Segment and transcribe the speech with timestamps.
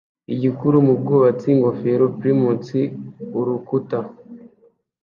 [0.33, 2.69] Igikuru mubwubatsi ingofero primes
[3.39, 3.99] urukuta